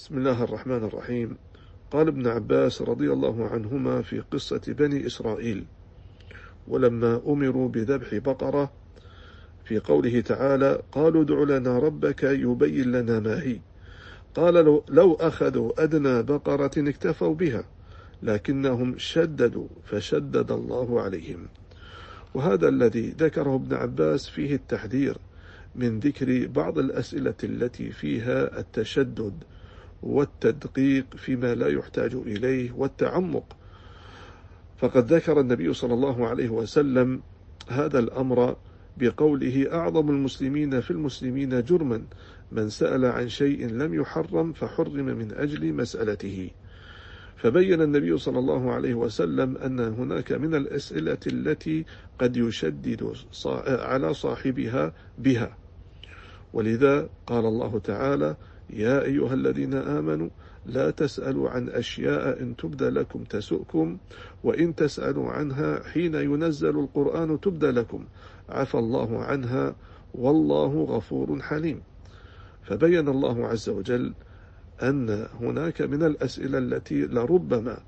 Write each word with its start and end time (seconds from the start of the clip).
بسم 0.00 0.18
الله 0.18 0.44
الرحمن 0.44 0.84
الرحيم. 0.84 1.36
قال 1.90 2.08
ابن 2.08 2.26
عباس 2.26 2.82
رضي 2.82 3.12
الله 3.12 3.48
عنهما 3.48 4.02
في 4.02 4.20
قصة 4.20 4.60
بني 4.68 5.06
إسرائيل 5.06 5.64
ولما 6.68 7.20
أمروا 7.26 7.68
بذبح 7.68 8.14
بقرة 8.14 8.72
في 9.64 9.78
قوله 9.78 10.20
تعالى 10.20 10.82
قالوا 10.92 11.22
ادع 11.22 11.42
لنا 11.42 11.78
ربك 11.78 12.22
يبين 12.22 12.92
لنا 12.92 13.20
ما 13.20 13.42
هي 13.42 13.60
قال 14.34 14.82
لو 14.88 15.14
أخذوا 15.14 15.84
أدنى 15.84 16.22
بقرة 16.22 16.70
اكتفوا 16.76 17.34
بها 17.34 17.64
لكنهم 18.22 18.98
شددوا 18.98 19.68
فشدد 19.84 20.52
الله 20.52 21.00
عليهم 21.00 21.48
وهذا 22.34 22.68
الذي 22.68 23.10
ذكره 23.18 23.54
ابن 23.54 23.74
عباس 23.74 24.28
فيه 24.28 24.54
التحذير 24.54 25.18
من 25.74 26.00
ذكر 26.00 26.46
بعض 26.46 26.78
الأسئلة 26.78 27.34
التي 27.44 27.90
فيها 27.90 28.60
التشدد. 28.60 29.34
والتدقيق 30.02 31.16
فيما 31.16 31.54
لا 31.54 31.68
يحتاج 31.68 32.14
إليه 32.14 32.72
والتعمق. 32.72 33.56
فقد 34.78 35.12
ذكر 35.12 35.40
النبي 35.40 35.72
صلى 35.72 35.94
الله 35.94 36.28
عليه 36.28 36.48
وسلم 36.48 37.22
هذا 37.68 37.98
الأمر 37.98 38.56
بقوله 38.96 39.66
أعظم 39.72 40.10
المسلمين 40.10 40.80
في 40.80 40.90
المسلمين 40.90 41.62
جرما. 41.62 42.02
من 42.52 42.68
سأل 42.68 43.04
عن 43.04 43.28
شيء 43.28 43.66
لم 43.66 43.94
يحرم 43.94 44.52
فحرم 44.52 45.04
من 45.04 45.32
أجل 45.32 45.72
مسألته. 45.72 46.50
فبين 47.36 47.82
النبي 47.82 48.18
صلى 48.18 48.38
الله 48.38 48.72
عليه 48.72 48.94
وسلم 48.94 49.56
أن 49.56 49.80
هناك 49.80 50.32
من 50.32 50.54
الأسئلة 50.54 51.18
التي 51.26 51.84
قد 52.18 52.36
يشدد 52.36 53.12
على 53.66 54.14
صاحبها 54.14 54.92
بها. 55.18 55.56
ولذا 56.52 57.08
قال 57.26 57.46
الله 57.46 57.78
تعالى 57.78 58.36
يا 58.70 59.02
أيها 59.02 59.34
الذين 59.34 59.74
آمنوا 59.74 60.28
لا 60.66 60.90
تسألوا 60.90 61.50
عن 61.50 61.68
أشياء 61.68 62.42
إن 62.42 62.56
تبدى 62.56 62.88
لكم 62.88 63.24
تسؤكم 63.24 63.98
وإن 64.44 64.74
تسألوا 64.74 65.30
عنها 65.30 65.82
حين 65.88 66.14
ينزل 66.14 66.78
القرآن 66.78 67.40
تبدى 67.40 67.70
لكم. 67.70 68.04
عفى 68.48 68.74
الله 68.74 69.24
عنها 69.24 69.74
والله 70.14 70.84
غفور 70.84 71.42
حليم. 71.42 71.82
فبين 72.62 73.08
الله 73.08 73.46
عز 73.46 73.68
وجل 73.68 74.14
أن 74.82 75.26
هناك 75.40 75.82
من 75.82 76.02
الأسئلة 76.02 76.58
التي 76.58 77.06
لربما 77.06 77.78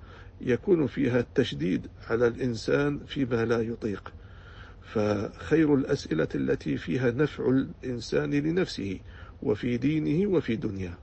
يكون 0.40 0.86
فيها 0.86 1.20
التشديد 1.20 1.86
على 2.10 2.26
الإنسان 2.26 2.98
فيما 2.98 3.44
لا 3.44 3.60
يطيق. 3.60 4.12
فخير 4.82 5.74
الأسئلة 5.74 6.28
التي 6.34 6.76
فيها 6.76 7.10
نفع 7.10 7.48
الإنسان 7.48 8.34
لنفسه 8.34 8.98
وفي 9.42 9.76
دينه 9.76 10.30
وفي 10.30 10.56
دنياه. 10.56 10.98